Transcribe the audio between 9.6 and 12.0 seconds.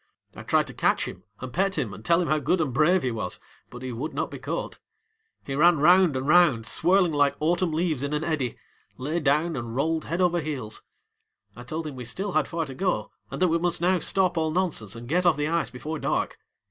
rolled head over heels. I told him